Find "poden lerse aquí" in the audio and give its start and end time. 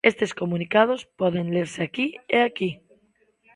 1.19-2.07